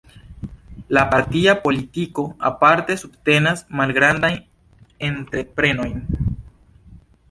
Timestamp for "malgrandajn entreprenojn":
3.83-6.07